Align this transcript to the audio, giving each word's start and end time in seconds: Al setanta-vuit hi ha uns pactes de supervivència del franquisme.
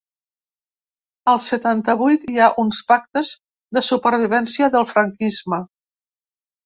Al 1.33 1.41
setanta-vuit 1.47 2.25
hi 2.31 2.41
ha 2.45 2.49
uns 2.65 2.79
pactes 2.93 3.29
de 3.79 3.87
supervivència 3.91 4.71
del 4.77 4.89
franquisme. 4.95 5.61